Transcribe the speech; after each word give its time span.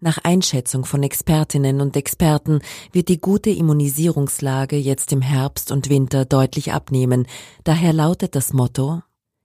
Nach 0.00 0.18
Einschätzung 0.22 0.86
von 0.86 1.02
Expertinnen 1.02 1.82
und 1.82 1.94
Experten 1.94 2.60
wird 2.90 3.08
die 3.08 3.20
gute 3.20 3.50
Immunisierungslage 3.50 4.76
jetzt 4.76 5.12
im 5.12 5.20
Herbst 5.20 5.70
und 5.70 5.90
Winter 5.90 6.24
deutlich 6.24 6.72
abnehmen. 6.72 7.26
Daher 7.64 7.92
lautet 7.92 8.34
das 8.34 8.54
Motto 8.54 9.02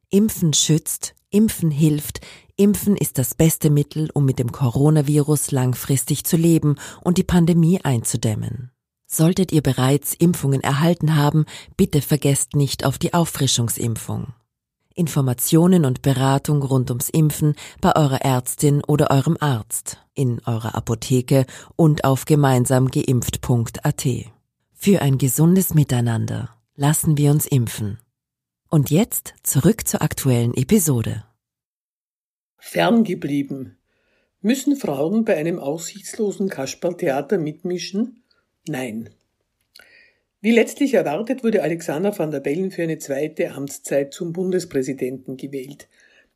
Impfen 0.10 0.54
schützt, 0.54 1.14
Impfen 1.30 1.72
hilft, 1.72 2.22
Impfen 2.56 2.96
ist 2.96 3.18
das 3.18 3.36
beste 3.36 3.70
Mittel, 3.70 4.10
um 4.14 4.24
mit 4.24 4.40
dem 4.40 4.54
Coronavirus 4.54 5.52
langfristig 5.52 6.24
zu 6.24 6.38
leben 6.38 6.78
und 7.02 7.18
die 7.18 7.24
Pandemie 7.24 7.82
einzudämmen. 7.84 8.72
Solltet 9.08 9.52
ihr 9.52 9.62
bereits 9.62 10.14
Impfungen 10.14 10.62
erhalten 10.62 11.16
haben, 11.16 11.46
bitte 11.76 12.02
vergesst 12.02 12.56
nicht 12.56 12.86
auf 12.86 12.98
die 12.98 13.14
Auffrischungsimpfung. 13.14 14.34
Informationen 14.96 15.86
und 15.86 16.02
Beratung 16.02 16.64
rund 16.64 16.90
ums 16.90 17.10
Impfen 17.10 17.56
bei 17.82 17.96
eurer 17.96 18.22
Ärztin 18.22 18.84
oder 18.84 19.12
eurem 19.12 19.38
Arzt, 19.40 20.00
in 20.14 20.42
eurer 20.46 20.74
Apotheke 20.74 21.46
und 21.76 22.06
auf 22.06 22.26
gemeinsamgeimpft.at. 22.26 24.06
Für 24.74 25.02
ein 25.02 25.18
gesundes 25.18 25.74
Miteinander 25.74 26.50
lassen 26.76 27.18
wir 27.18 27.32
uns 27.32 27.46
impfen. 27.46 28.00
Und 28.70 28.90
jetzt 28.90 29.34
zurück 29.44 29.88
zur 29.88 30.02
aktuellen 30.02 30.54
Episode. 30.54 31.24
Ferngeblieben. 32.58 33.78
Müssen 34.42 34.76
Frauen 34.76 35.26
bei 35.26 35.38
einem 35.38 35.60
aussichtslosen 35.60 36.50
Kasperltheater 36.50 37.38
mitmischen? 37.38 38.24
Nein. 38.68 39.10
Wie 40.46 40.52
letztlich 40.52 40.94
erwartet, 40.94 41.44
wurde 41.44 41.64
Alexander 41.64 42.16
van 42.16 42.30
der 42.30 42.40
Bellen 42.40 42.70
für 42.70 42.84
eine 42.84 43.00
zweite 43.00 43.54
Amtszeit 43.54 44.14
zum 44.14 44.32
Bundespräsidenten 44.32 45.38
gewählt. 45.38 45.88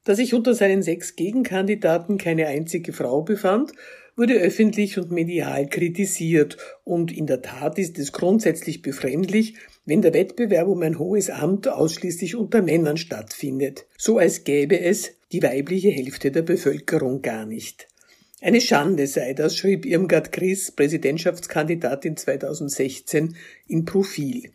Da 0.03 0.15
sich 0.15 0.33
unter 0.33 0.55
seinen 0.55 0.81
sechs 0.81 1.15
Gegenkandidaten 1.15 2.17
keine 2.17 2.47
einzige 2.47 2.91
Frau 2.91 3.21
befand, 3.21 3.71
wurde 4.15 4.33
öffentlich 4.33 4.97
und 4.97 5.11
medial 5.11 5.67
kritisiert, 5.67 6.57
und 6.83 7.15
in 7.15 7.27
der 7.27 7.43
Tat 7.43 7.77
ist 7.77 7.99
es 7.99 8.11
grundsätzlich 8.11 8.81
befremdlich, 8.81 9.57
wenn 9.85 10.01
der 10.01 10.15
Wettbewerb 10.15 10.67
um 10.67 10.81
ein 10.81 10.97
hohes 10.97 11.29
Amt 11.29 11.67
ausschließlich 11.67 12.35
unter 12.35 12.63
Männern 12.63 12.97
stattfindet, 12.97 13.85
so 13.95 14.17
als 14.17 14.43
gäbe 14.43 14.79
es 14.79 15.11
die 15.31 15.43
weibliche 15.43 15.91
Hälfte 15.91 16.31
der 16.31 16.41
Bevölkerung 16.41 17.21
gar 17.21 17.45
nicht. 17.45 17.87
Eine 18.41 18.61
Schande 18.61 19.05
sei 19.05 19.33
das, 19.33 19.57
schrieb 19.57 19.85
Irmgard 19.85 20.31
Chris, 20.31 20.71
Präsidentschaftskandidatin 20.71 22.15
2016, 22.15 23.35
in 23.67 23.83
Profil. 23.83 24.51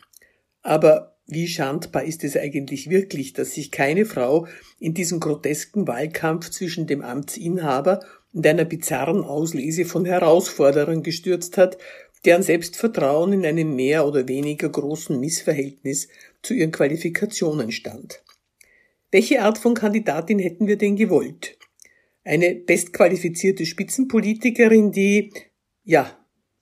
Aber 0.63 1.17
wie 1.27 1.47
schandbar 1.47 2.03
ist 2.03 2.23
es 2.23 2.35
eigentlich 2.35 2.89
wirklich, 2.89 3.33
dass 3.33 3.53
sich 3.53 3.69
keine 3.69 4.05
Frau 4.05 4.47
in 4.79 4.95
diesen 4.95 5.19
grotesken 5.19 5.87
Wahlkampf 5.87 6.49
zwischen 6.49 6.87
dem 6.87 7.03
Amtsinhaber 7.03 7.99
und 8.33 8.47
einer 8.47 8.65
bizarren 8.65 9.23
Auslese 9.23 9.85
von 9.85 10.05
Herausforderern 10.05 11.03
gestürzt 11.03 11.57
hat, 11.59 11.77
deren 12.25 12.41
Selbstvertrauen 12.41 13.33
in 13.33 13.45
einem 13.45 13.75
mehr 13.75 14.07
oder 14.07 14.27
weniger 14.27 14.67
großen 14.67 15.19
Missverhältnis 15.19 16.07
zu 16.41 16.55
ihren 16.55 16.71
Qualifikationen 16.71 17.71
stand. 17.71 18.23
Welche 19.11 19.43
Art 19.43 19.59
von 19.59 19.75
Kandidatin 19.75 20.39
hätten 20.39 20.65
wir 20.65 20.77
denn 20.77 20.95
gewollt? 20.95 21.55
Eine 22.27 22.55
bestqualifizierte 22.55 23.67
Spitzenpolitikerin, 23.67 24.91
die, 24.91 25.31
ja, 25.83 26.17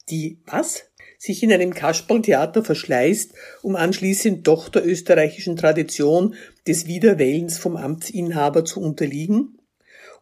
die 0.10 0.42
was? 0.46 0.92
Sich 1.18 1.42
in 1.42 1.54
einem 1.54 1.74
Kasperltheater 1.74 2.66
verschleißt, 2.66 3.34
um 3.62 3.78
anschließend 3.78 4.46
doch 4.46 4.68
der 4.68 4.86
österreichischen 4.86 5.56
Tradition 5.56 6.36
des 6.68 6.86
Wiederwählens 6.86 7.58
vom 7.58 7.78
Amtsinhaber 7.78 8.66
zu 8.66 8.82
unterliegen? 8.82 9.58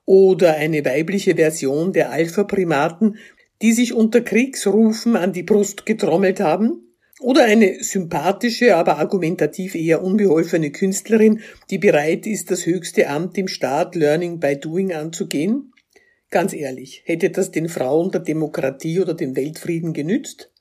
Oder 0.05 0.57
eine 0.57 0.85
weibliche 0.85 1.35
Version 1.35 1.91
der 1.91 2.11
Alpha-Primaten, 2.11 3.17
die 3.63 3.73
sich 3.73 3.93
unter 3.93 4.21
Kriegsrufen 4.21 5.15
an 5.15 5.33
die 5.33 5.43
Brust 5.43 5.87
getrommelt 5.87 6.39
haben? 6.39 6.90
Oder 7.21 7.43
eine 7.43 7.83
sympathische, 7.83 8.75
aber 8.75 8.97
argumentativ 8.97 9.75
eher 9.75 10.03
unbeholfene 10.03 10.71
Künstlerin, 10.71 11.41
die 11.69 11.77
bereit 11.77 12.25
ist, 12.25 12.49
das 12.49 12.65
höchste 12.65 13.09
Amt 13.09 13.37
im 13.37 13.47
Staat 13.47 13.95
Learning 13.95 14.39
by 14.39 14.57
Doing 14.57 14.91
anzugehen? 14.91 15.71
Ganz 16.31 16.51
ehrlich, 16.51 17.03
hätte 17.05 17.29
das 17.29 17.51
den 17.51 17.69
Frauen 17.69 18.09
der 18.09 18.21
Demokratie 18.21 18.99
oder 18.99 19.13
dem 19.13 19.35
Weltfrieden 19.35 19.93
genützt? 19.93 20.51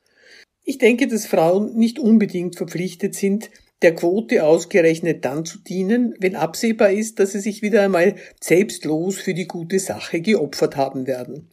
Ich 0.62 0.76
denke, 0.76 1.08
dass 1.08 1.24
Frauen 1.24 1.78
nicht 1.78 1.98
unbedingt 1.98 2.56
verpflichtet 2.56 3.14
sind, 3.14 3.50
der 3.80 3.94
Quote 3.94 4.44
ausgerechnet 4.44 5.24
dann 5.24 5.46
zu 5.46 5.60
dienen, 5.60 6.14
wenn 6.18 6.36
absehbar 6.36 6.90
ist, 6.90 7.20
dass 7.20 7.32
sie 7.32 7.40
sich 7.40 7.62
wieder 7.62 7.80
einmal 7.80 8.16
selbstlos 8.38 9.16
für 9.16 9.32
die 9.32 9.48
gute 9.48 9.78
Sache 9.78 10.20
geopfert 10.20 10.76
haben 10.76 11.06
werden. 11.06 11.49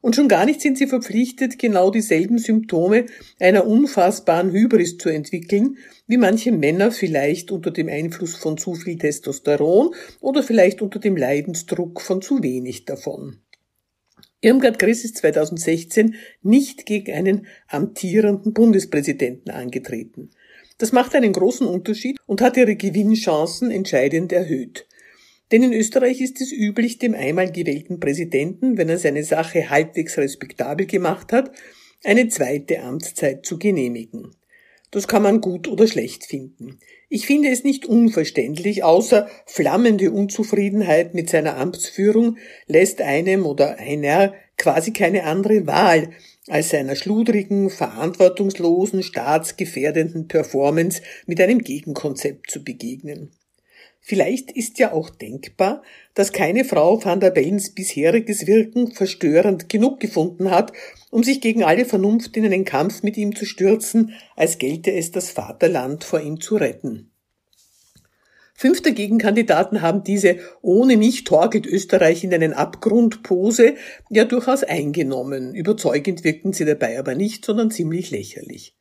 Und 0.00 0.14
schon 0.14 0.28
gar 0.28 0.46
nicht 0.46 0.60
sind 0.60 0.78
sie 0.78 0.86
verpflichtet, 0.86 1.58
genau 1.58 1.90
dieselben 1.90 2.38
Symptome 2.38 3.06
einer 3.40 3.66
unfassbaren 3.66 4.52
Hybris 4.52 4.98
zu 4.98 5.08
entwickeln, 5.08 5.78
wie 6.06 6.16
manche 6.16 6.52
Männer 6.52 6.90
vielleicht 6.90 7.50
unter 7.50 7.70
dem 7.70 7.88
Einfluss 7.88 8.34
von 8.34 8.58
zu 8.58 8.74
viel 8.74 8.98
Testosteron 8.98 9.94
oder 10.20 10.42
vielleicht 10.42 10.82
unter 10.82 10.98
dem 10.98 11.16
Leidensdruck 11.16 12.00
von 12.00 12.22
zu 12.22 12.42
wenig 12.42 12.84
davon. 12.84 13.38
Irmgard 14.40 14.78
Griss 14.78 15.04
ist 15.04 15.16
2016 15.18 16.14
nicht 16.42 16.86
gegen 16.86 17.12
einen 17.12 17.46
amtierenden 17.66 18.52
Bundespräsidenten 18.52 19.50
angetreten. 19.50 20.30
Das 20.78 20.92
macht 20.92 21.16
einen 21.16 21.32
großen 21.32 21.66
Unterschied 21.66 22.18
und 22.24 22.40
hat 22.40 22.56
ihre 22.56 22.76
Gewinnchancen 22.76 23.72
entscheidend 23.72 24.32
erhöht. 24.32 24.87
Denn 25.50 25.62
in 25.62 25.72
Österreich 25.72 26.20
ist 26.20 26.40
es 26.40 26.52
üblich, 26.52 26.98
dem 26.98 27.14
einmal 27.14 27.50
gewählten 27.50 28.00
Präsidenten, 28.00 28.76
wenn 28.76 28.88
er 28.88 28.98
seine 28.98 29.24
Sache 29.24 29.70
halbwegs 29.70 30.18
respektabel 30.18 30.86
gemacht 30.86 31.32
hat, 31.32 31.52
eine 32.04 32.28
zweite 32.28 32.82
Amtszeit 32.82 33.46
zu 33.46 33.58
genehmigen. 33.58 34.32
Das 34.90 35.06
kann 35.06 35.22
man 35.22 35.40
gut 35.40 35.68
oder 35.68 35.86
schlecht 35.86 36.24
finden. 36.24 36.78
Ich 37.10 37.26
finde 37.26 37.48
es 37.50 37.64
nicht 37.64 37.86
unverständlich, 37.86 38.84
außer 38.84 39.28
flammende 39.46 40.10
Unzufriedenheit 40.10 41.14
mit 41.14 41.28
seiner 41.28 41.56
Amtsführung 41.56 42.38
lässt 42.66 43.00
einem 43.00 43.44
oder 43.44 43.78
einer 43.78 44.34
quasi 44.56 44.92
keine 44.92 45.24
andere 45.24 45.66
Wahl, 45.66 46.10
als 46.48 46.70
seiner 46.70 46.96
schludrigen, 46.96 47.68
verantwortungslosen, 47.68 49.02
staatsgefährdenden 49.02 50.28
Performance 50.28 51.02
mit 51.26 51.40
einem 51.40 51.58
Gegenkonzept 51.58 52.50
zu 52.50 52.64
begegnen. 52.64 53.30
Vielleicht 54.08 54.50
ist 54.52 54.78
ja 54.78 54.92
auch 54.92 55.10
denkbar, 55.10 55.82
dass 56.14 56.32
keine 56.32 56.64
Frau 56.64 57.04
van 57.04 57.20
der 57.20 57.30
Bellens 57.30 57.74
bisheriges 57.74 58.46
Wirken 58.46 58.92
verstörend 58.92 59.68
genug 59.68 60.00
gefunden 60.00 60.50
hat, 60.50 60.72
um 61.10 61.22
sich 61.22 61.42
gegen 61.42 61.62
alle 61.62 61.84
Vernunft 61.84 62.34
in 62.38 62.46
einen 62.46 62.64
Kampf 62.64 63.02
mit 63.02 63.18
ihm 63.18 63.36
zu 63.36 63.44
stürzen, 63.44 64.14
als 64.34 64.56
gelte 64.56 64.92
es 64.92 65.10
das 65.10 65.28
Vaterland 65.28 66.04
vor 66.04 66.22
ihm 66.22 66.40
zu 66.40 66.56
retten. 66.56 67.10
Fünf 68.54 68.80
der 68.80 68.92
Gegenkandidaten 68.92 69.82
haben 69.82 70.04
diese 70.04 70.38
ohne 70.62 70.96
mich 70.96 71.24
torkelt 71.24 71.66
Österreich 71.66 72.24
in 72.24 72.32
einen 72.32 72.54
Abgrund 72.54 73.22
Pose 73.22 73.74
ja 74.08 74.24
durchaus 74.24 74.64
eingenommen. 74.64 75.54
Überzeugend 75.54 76.24
wirkten 76.24 76.54
sie 76.54 76.64
dabei 76.64 76.98
aber 76.98 77.14
nicht, 77.14 77.44
sondern 77.44 77.70
ziemlich 77.70 78.10
lächerlich. 78.10 78.74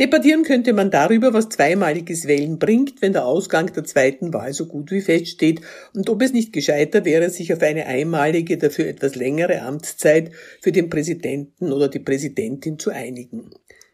Debattieren 0.00 0.44
könnte 0.44 0.72
man 0.72 0.90
darüber, 0.90 1.34
was 1.34 1.50
zweimaliges 1.50 2.26
Wählen 2.26 2.58
bringt, 2.58 3.02
wenn 3.02 3.12
der 3.12 3.26
Ausgang 3.26 3.70
der 3.74 3.84
zweiten 3.84 4.32
Wahl 4.32 4.54
so 4.54 4.64
gut 4.64 4.90
wie 4.90 5.02
feststeht 5.02 5.60
und 5.92 6.08
ob 6.08 6.22
es 6.22 6.32
nicht 6.32 6.54
gescheiter 6.54 7.04
wäre, 7.04 7.28
sich 7.28 7.52
auf 7.52 7.60
eine 7.60 7.84
einmalige, 7.84 8.56
dafür 8.56 8.86
etwas 8.86 9.14
längere 9.14 9.60
Amtszeit 9.60 10.30
für 10.62 10.72
den 10.72 10.88
Präsidenten 10.88 11.70
oder 11.70 11.88
die 11.88 11.98
Präsidentin 11.98 12.78
zu 12.78 12.88
einigen. 12.88 13.50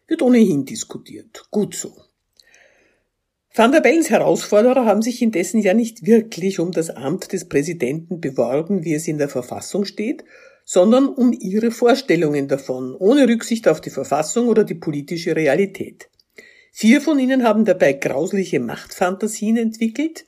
Wird 0.07 0.23
ohnehin 0.23 0.65
diskutiert. 0.65 1.49
Gut 1.51 1.75
so. 1.75 1.93
Van 3.53 3.73
der 3.73 3.81
Bellens 3.81 4.09
Herausforderer 4.09 4.85
haben 4.85 5.03
sich 5.03 5.21
indessen 5.23 5.61
ja 5.61 5.75
nicht 5.75 6.07
wirklich 6.07 6.61
um 6.61 6.71
das 6.71 6.91
Amt 6.91 7.33
des 7.33 7.49
Präsidenten 7.49 8.21
beworben, 8.21 8.85
wie 8.85 8.95
es 8.95 9.09
in 9.09 9.19
der 9.19 9.29
Verfassung 9.29 9.85
steht, 9.85 10.23
sondern 10.69 11.09
um 11.09 11.33
ihre 11.33 11.71
Vorstellungen 11.71 12.49
davon, 12.49 12.95
ohne 12.97 13.29
Rücksicht 13.29 13.69
auf 13.69 13.81
die 13.81 13.91
Verfassung 13.91 14.49
oder 14.49 14.65
die 14.65 14.75
politische 14.75 15.37
Realität. 15.37 16.11
Vier 16.73 17.01
von 17.01 17.21
ihnen 17.21 17.45
haben 17.45 17.65
dabei 17.65 17.93
grausliche 17.93 18.59
Machtfantasien 18.59 19.57
entwickelt. 19.57 20.27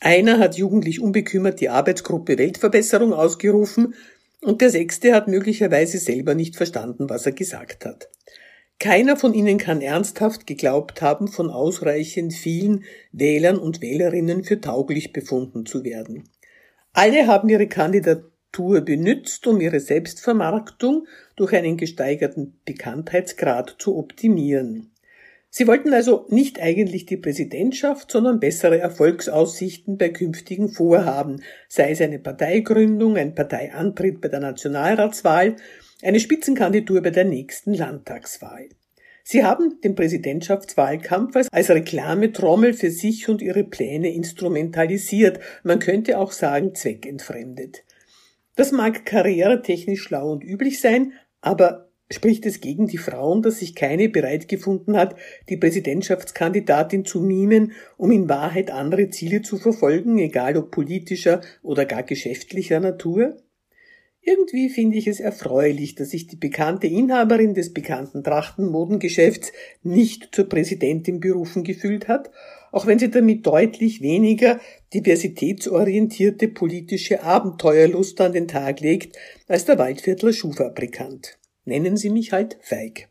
Einer 0.00 0.38
hat 0.38 0.56
jugendlich 0.56 1.00
unbekümmert 1.00 1.60
die 1.60 1.70
Arbeitsgruppe 1.70 2.36
Weltverbesserung 2.36 3.14
ausgerufen 3.14 3.94
und 4.42 4.60
der 4.60 4.70
sechste 4.70 5.14
hat 5.14 5.26
möglicherweise 5.26 5.98
selber 5.98 6.34
nicht 6.34 6.56
verstanden, 6.56 7.08
was 7.08 7.24
er 7.24 7.32
gesagt 7.32 7.86
hat. 7.86 8.10
Keiner 8.78 9.16
von 9.16 9.32
ihnen 9.32 9.56
kann 9.56 9.80
ernsthaft 9.80 10.46
geglaubt 10.46 11.00
haben, 11.00 11.28
von 11.28 11.50
ausreichend 11.50 12.34
vielen 12.34 12.84
Wählern 13.10 13.58
und 13.58 13.80
Wählerinnen 13.80 14.44
für 14.44 14.60
tauglich 14.60 15.14
befunden 15.14 15.64
zu 15.64 15.82
werden. 15.82 16.28
Alle 16.92 17.26
haben 17.26 17.48
ihre 17.48 17.66
Kandidatur 17.66 18.30
benützt, 18.52 19.46
um 19.46 19.60
ihre 19.60 19.80
Selbstvermarktung 19.80 21.06
durch 21.36 21.54
einen 21.54 21.76
gesteigerten 21.76 22.58
Bekanntheitsgrad 22.64 23.76
zu 23.78 23.96
optimieren. 23.96 24.90
Sie 25.50 25.66
wollten 25.66 25.94
also 25.94 26.26
nicht 26.28 26.60
eigentlich 26.60 27.06
die 27.06 27.16
Präsidentschaft, 27.16 28.10
sondern 28.10 28.38
bessere 28.38 28.78
Erfolgsaussichten 28.78 29.96
bei 29.96 30.10
künftigen 30.10 30.68
Vorhaben, 30.68 31.42
sei 31.68 31.92
es 31.92 32.00
eine 32.00 32.18
Parteigründung, 32.18 33.16
ein 33.16 33.34
Parteiantritt 33.34 34.20
bei 34.20 34.28
der 34.28 34.40
Nationalratswahl, 34.40 35.56
eine 36.02 36.20
Spitzenkandidatur 36.20 37.00
bei 37.00 37.10
der 37.10 37.24
nächsten 37.24 37.72
Landtagswahl. 37.72 38.68
Sie 39.24 39.44
haben 39.44 39.80
den 39.82 39.94
Präsidentschaftswahlkampf 39.94 41.36
als 41.50 41.70
Reklametrommel 41.70 42.72
für 42.72 42.90
sich 42.90 43.28
und 43.28 43.42
ihre 43.42 43.64
Pläne 43.64 44.12
instrumentalisiert, 44.12 45.38
man 45.62 45.78
könnte 45.78 46.18
auch 46.18 46.32
sagen 46.32 46.74
zweckentfremdet. 46.74 47.84
Das 48.58 48.72
mag 48.72 49.06
karrieretechnisch 49.06 50.02
schlau 50.02 50.32
und 50.32 50.42
üblich 50.42 50.80
sein, 50.80 51.12
aber 51.40 51.92
spricht 52.10 52.44
es 52.44 52.60
gegen 52.60 52.88
die 52.88 52.98
Frauen, 52.98 53.40
dass 53.40 53.60
sich 53.60 53.76
keine 53.76 54.08
bereit 54.08 54.48
gefunden 54.48 54.96
hat, 54.96 55.14
die 55.48 55.56
Präsidentschaftskandidatin 55.56 57.04
zu 57.04 57.20
mimen, 57.20 57.70
um 57.96 58.10
in 58.10 58.28
Wahrheit 58.28 58.72
andere 58.72 59.10
Ziele 59.10 59.42
zu 59.42 59.58
verfolgen, 59.58 60.18
egal 60.18 60.56
ob 60.56 60.72
politischer 60.72 61.40
oder 61.62 61.84
gar 61.84 62.02
geschäftlicher 62.02 62.80
Natur? 62.80 63.36
Irgendwie 64.28 64.68
finde 64.68 64.98
ich 64.98 65.06
es 65.06 65.20
erfreulich, 65.20 65.94
dass 65.94 66.10
sich 66.10 66.26
die 66.26 66.36
bekannte 66.36 66.86
Inhaberin 66.86 67.54
des 67.54 67.72
bekannten 67.72 68.22
Trachtenmodengeschäfts 68.22 69.52
nicht 69.82 70.28
zur 70.32 70.50
Präsidentin 70.50 71.18
berufen 71.18 71.64
gefühlt 71.64 72.08
hat, 72.08 72.30
auch 72.70 72.86
wenn 72.86 72.98
sie 72.98 73.10
damit 73.10 73.46
deutlich 73.46 74.02
weniger 74.02 74.60
diversitätsorientierte 74.92 76.48
politische 76.48 77.22
Abenteuerlust 77.22 78.20
an 78.20 78.34
den 78.34 78.48
Tag 78.48 78.80
legt 78.80 79.16
als 79.46 79.64
der 79.64 79.78
Waldviertler 79.78 80.34
Schuhfabrikant. 80.34 81.38
Nennen 81.64 81.96
Sie 81.96 82.10
mich 82.10 82.32
halt 82.32 82.58
feig. 82.60 83.08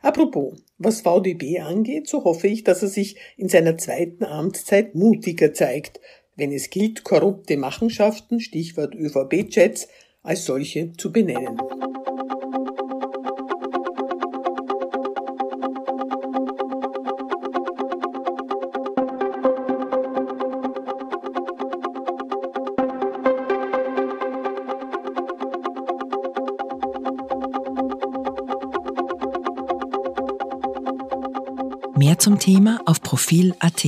Apropos, 0.00 0.56
was 0.78 1.02
VDB 1.02 1.60
angeht, 1.60 2.08
so 2.08 2.24
hoffe 2.24 2.48
ich, 2.48 2.64
dass 2.64 2.80
er 2.80 2.88
sich 2.88 3.16
in 3.36 3.50
seiner 3.50 3.76
zweiten 3.76 4.24
Amtszeit 4.24 4.94
mutiger 4.94 5.52
zeigt, 5.52 6.00
wenn 6.34 6.50
es 6.50 6.70
gilt, 6.70 7.04
korrupte 7.04 7.58
Machenschaften, 7.58 8.40
Stichwort 8.40 8.94
ÖVP-Chats, 8.94 9.88
als 10.26 10.44
solche 10.44 10.92
zu 10.96 11.12
benennen. 11.12 11.56
Mehr 31.94 32.18
zum 32.18 32.38
Thema 32.38 32.80
auf 32.84 33.00
Profil.at. 33.00 33.86